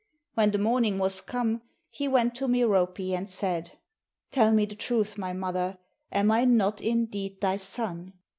[0.33, 3.77] When the morning was come, he went to Merope and said,"
[4.31, 5.77] Tell me the truth, my mother;
[6.11, 8.13] am I not indeed thy son?